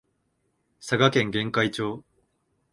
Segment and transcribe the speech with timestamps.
[0.79, 2.03] 佐賀県玄海町